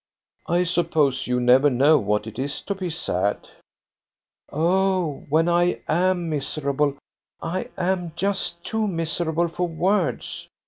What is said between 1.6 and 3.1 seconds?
know what it is to be